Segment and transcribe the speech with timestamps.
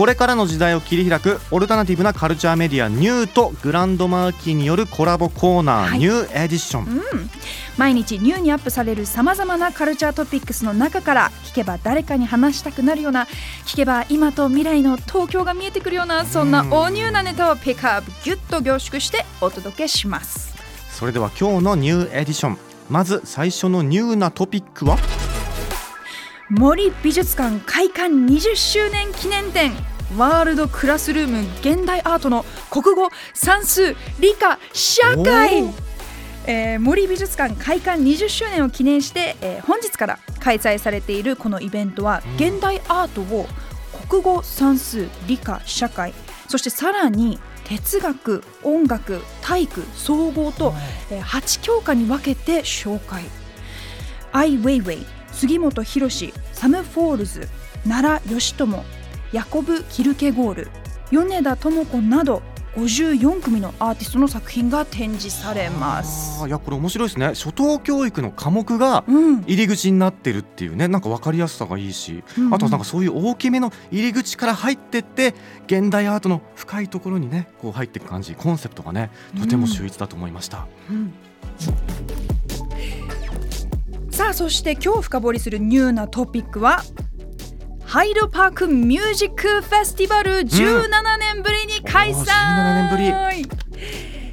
[0.00, 5.98] これからの時代を切り開くオルタナティブなカルチャーメディアニューとグランドマーキーによるコラボコーナー、はい。
[5.98, 7.02] ニューエディション、
[7.76, 13.26] 毎日ニューにアップされるさまざまなカルチャートピックスの中から聞けば誰かに話したくなるような
[13.66, 20.54] 聞けば今と未来の東京が見えてくるようなそんな大ニューなネタをピックアップギュッと凝縮してお届けします。
[20.88, 22.58] それでは今日のニューエディション。
[22.88, 24.96] まず最初のニューなトピックは？
[26.48, 29.70] 森美術館開館20周年記念展
[30.16, 35.64] ワールドクラスルーム現代アートの国語算数理科社会。
[36.46, 43.46] えー森美術館開館20周年を記念して、えー本日から開催されているこのイベントは、現代アートを
[44.08, 46.12] 国語算数理科社会。
[46.48, 50.72] そしてさらに哲学音楽体育総合と、
[51.10, 53.24] えー8教科に分けて紹介。
[54.32, 57.48] アイ・ウェイウェイ杉本博司サム・フォールズ
[57.84, 58.66] 奈良美智
[59.32, 60.68] ヤコブ・キルケゴール
[61.12, 62.42] 米田智子など
[62.74, 66.46] 54組のアーティストの作品が展示されます。
[66.46, 67.26] いやこれ面白いですね。
[67.28, 69.42] 初等教育の科目がうん。
[69.42, 72.54] 入り口になってるっていうねなんか分かりやすさがいいし、うんうん。
[72.54, 75.34] あとはなんかそういう大きめの入り口から入ってって
[75.66, 81.12] 現代アートの深いところにねこう入っていく感じコンセプトがねとても秀逸だと思いました、うん。
[84.12, 86.82] さあそして今日深掘りするニューなトピックは
[87.90, 93.80] ハイドパークミュージックフェスティバル17年ぶりに開催、おー17年ぶり。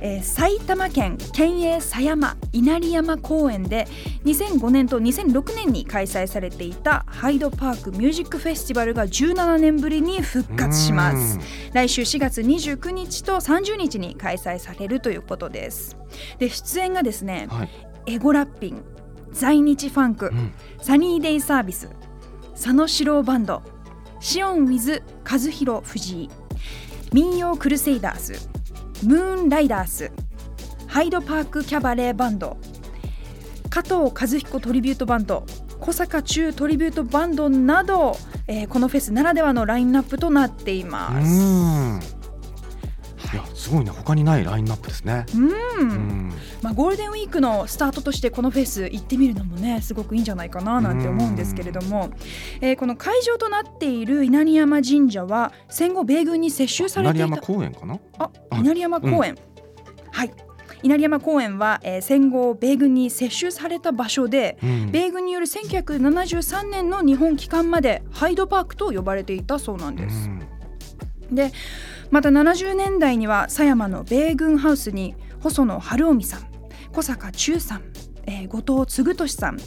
[0.00, 3.86] えー埼玉県県営狭山稲荷山公園で
[4.24, 11.38] 2005年と2006年に開催されていたハイドパークミュージックフェスティバルが17年ぶりに復活します。
[11.72, 15.96] 来週4月29日と30日に開催されるということです。
[16.40, 17.70] で出演がですねはい、
[18.14, 18.82] エゴラッピン
[19.30, 20.52] 在日ファンク、うん。
[20.82, 21.88] サニーデイサービス
[22.54, 23.62] 佐野史郎バンド。
[24.20, 26.30] シオンウィズ和弘藤井
[27.12, 28.38] 民謡クルセイダーズ
[29.06, 30.10] ムーンライダース。
[30.86, 32.56] ハイドパークキャバレーバンド。
[33.68, 35.44] 加藤和彦トリビュートバンド。
[35.80, 38.16] 小坂中トリビュートバンドなど、
[38.46, 41.10] えーこのフェスならではのラインナップとなっていま
[42.00, 42.13] す。
[43.34, 43.90] んいやすごいね。
[43.90, 45.44] 他にないラインナップですね、うん。
[45.80, 46.32] うん。
[46.62, 52.10] まあ、ゴールデンウィークのスタートとしてこのフェス行ってみるのもねすごくいいんじゃないかななんて思うんですけれども、
[52.60, 57.26] えーこの会場となっている稲荷山神社は戦後米軍に接収されていた。
[57.26, 57.98] 稲荷山公園かな？
[58.18, 59.36] ああ稲荷山公園、
[60.10, 60.32] はい。
[60.82, 64.90] 稲荷山公園は、えー戦後米軍に接収された場所で、うん。
[64.92, 70.28] 米軍による1973年の日本帰還までハイドパークと呼ばれていたそうなんです。
[70.28, 70.43] うん
[71.34, 71.52] で
[72.10, 76.46] また70年代には狭山の米軍ハウスに細野晴臣さん
[76.92, 77.82] 小坂忠さん、
[78.26, 79.58] えー後藤嗣俊さん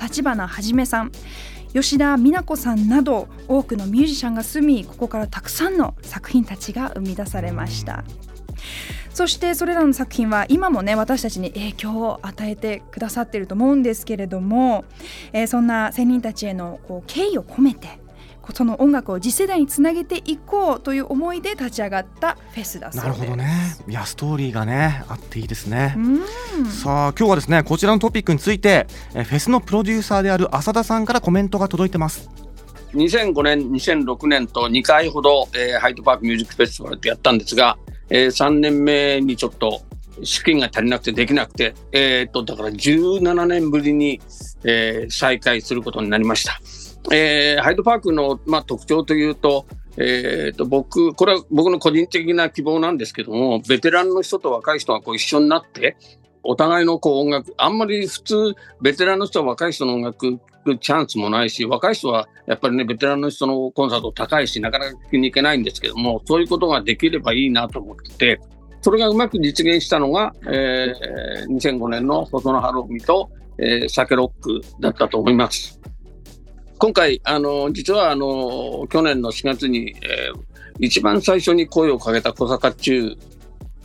[0.00, 1.12] 立花はじめさん
[1.72, 8.04] 吉田美奈子さんなど多くのミュージシャンが住みここからたくさんの作品たちが生み出されました。
[9.12, 14.84] そしてそれらの作品は今もね私たちに影響を与えてくださっていると思うんですけれども、
[15.32, 17.98] えーそんな仙人たちへのこう敬意を込めて
[18.54, 23.18] その音楽を次世代につなげていこうという思いで立ち上がったフェスだそうです。
[23.18, 23.76] なるほどね。
[23.88, 26.66] いやストーリーがねあっていいですね、うん。
[26.66, 32.30] さあ今日はですねこちらのトピックについてえフェスのプロデューサーである浅田さんからコメントが届いてます。
[32.94, 37.76] 2005年、2006年と2回ほど、えーハイドパークミュージックフェスティバルってやったんですが、
[38.08, 39.82] えー3年目にちょっと
[40.22, 44.20] 資金が足りなくてできなくて、えーっと、だから17年ぶりに、
[44.64, 46.60] えー再開することになりました。
[47.14, 49.66] えーハイドパークの、まあ、特徴というと、
[49.96, 55.96] えーっと、僕、これは僕の個人的な希望なんですけども、ベテランの人と若い人がこう一緒になって、
[56.42, 60.38] お互いのこう音楽、あんまり普通、ベテランの人は若い人の音楽
[60.80, 68.40] チャンスもないし、若い人はやっぱりね、ベテランの人のコンサート高いし、なかなか聞きに行けないんですけども、そういうことができればいいなと思って、
[68.82, 75.80] それがうまく実現したのが、えー2005年の細野晴臣と、えー、酒ロックだったと思います。
[76.78, 83.16] 今回、あの、実は、あの、去年の4月に、えー一番最初に声をかけた小坂中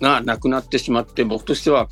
[0.00, 1.88] が亡くなってしまって、僕としては、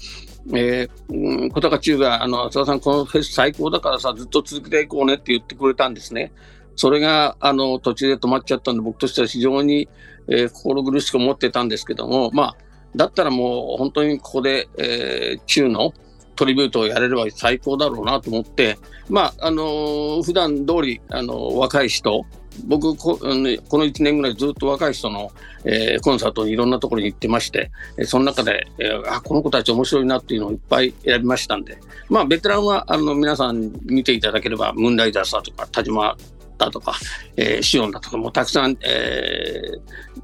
[0.52, 6.32] えー小高中が、あの、浅田さん、このフェス最高だからさ、ずっと続けていこうねって言ってくれたんですね。
[6.74, 9.88] それが、あの、途中で止まっちゃったんで、僕としては非常に、
[10.28, 12.56] えー心苦しく思ってたんですけども、まあ、
[12.96, 15.92] だったらもう本当にここで、えー中の
[16.36, 22.24] トリビュートをやれれば最高だろうなと思って、まあ、あのー普段通り、あのー若い人、
[22.66, 23.48] 僕こ、この
[23.84, 25.32] 1年ぐらいずっと若い人の、
[25.64, 27.72] えーコンサートにいろんなところに行ってまして、
[28.04, 31.76] その中で、えーあ、この子たち面白いなっていうのをいっぱい選びましたんで、
[32.08, 36.16] まあ、ベテランはあの皆さん見ていただければ、ムーンライダースだとか、田島
[36.56, 36.94] だとか、
[37.36, 39.62] えーシオンだとか、もうたくさん、え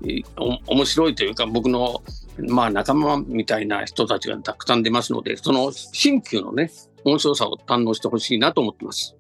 [0.03, 2.03] ーお面白いというか、僕の、
[2.39, 6.71] まあ、仲間みたいな人たちがたくさん出ますので、その新旧のね、
[7.05, 9.15] 面白さを堪能してほしいなと思ってます。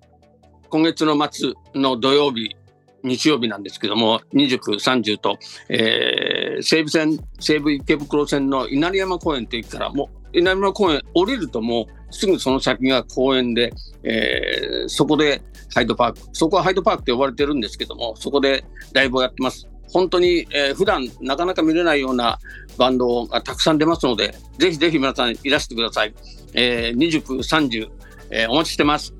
[0.70, 2.56] 今月の末の土曜日、
[3.04, 5.38] 日曜日なんですけども、29、30と、
[5.68, 13.72] えー西武線、西武池袋線の稲荷山公園というから、もう稲荷山公園降りるともうすぐその先が公園で、
[14.02, 15.42] えーそこで
[15.74, 19.68] ハイドパーク、そこはハイドパークって呼ばれてるんですけども、そこでライブをやってます。
[19.94, 22.38] 本当に、えー普段なかなか見れないような
[22.76, 26.12] バンドがたくさん出ますので、ぜひぜひ皆さんいらしてください。
[26.52, 27.88] えー、29、30、
[28.30, 29.14] えーお待ちしてます。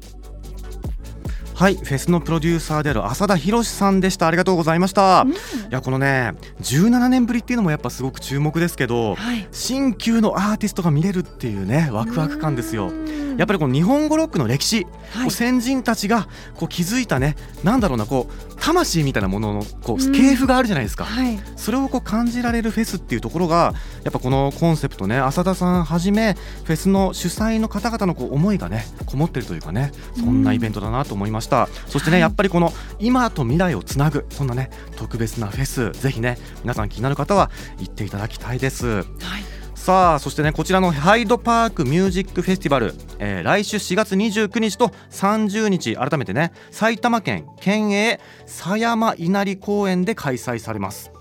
[1.55, 4.27] はいフェスのプロデューサーである浅田博さんでした。
[4.27, 5.25] ありがとうございました、
[5.71, 9.47] いやこのね17年ぶりっていうのもやっぱすごく注目ですけどはい。
[9.53, 12.93] 新旧のアーティストが見れるっていうねワクワク感ですよ。
[13.37, 15.31] やっぱりこの日本語ロックの歴史、はい。
[15.31, 20.09] 先人たちがこう築いたねなんだろうなこう魂みたいなもののこうん。
[20.09, 21.39] う系譜があるじゃないですか、はい。
[21.57, 26.35] それをこう感じられるフェスっていうところがやっぱこのコンセプトね浅田さんはじめ
[26.65, 31.44] フェスの主催の方々のこう思いがねこもってるというかねそんなイベントだなと思いました、
[31.87, 32.21] そしてね、はい。
[32.23, 38.87] やっぱりこの今と未来をつなぐそんなね特別なフェスぜひね皆さん気になる方は行っていただきたいです。
[38.87, 39.05] はい。
[39.85, 51.13] さあそしてねこちらのハイドパークミュージックフェスティバル、えー来週4月29日と30日改めてね埼玉県県営狭山稲荷公園で開催されます、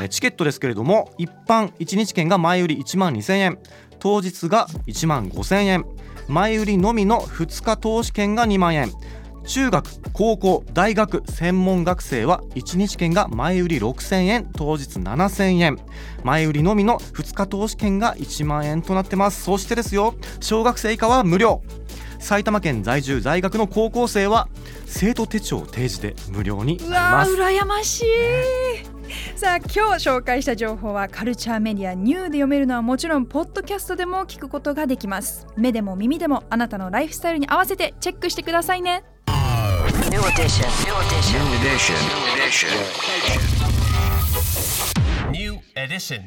[0.00, 3.58] えーチケットですけれども一般1日券が前売り1万2000円
[3.98, 5.84] 当日が1万5000円
[6.28, 8.92] 前売りのみの2日投資券が2万円
[9.44, 15.78] 中学高校大学専門学生は1日券が前売り6000円当日7000円。
[16.22, 19.42] 前売りのみの2日投資券が1万円となってます。
[19.42, 21.62] そしてですよ小学生以下は無料。
[22.18, 24.48] 埼玉県在住在学の高校生は
[24.86, 28.04] 生徒手帳を提示で無料になりうわー羨ましい。
[29.36, 39.04] さあ今日紹介した情報はカルチャーメディアニューで読めるのはもちろんポッドキャストでも聞くことができます目でも耳でもあなたのライフスタイルに合わせてチェックしてくださいね
[40.10, 40.66] New edition.
[40.84, 41.38] New edition.
[41.38, 41.96] New edition.
[42.06, 42.70] New edition.
[45.32, 46.26] New edition.